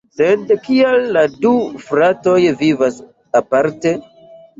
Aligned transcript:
Sed 0.19 0.51
kial 0.67 1.03
la 1.17 1.21
du 1.43 1.51
"fratoj" 1.87 2.37
vivas 2.63 2.97
aparte? 3.41 3.93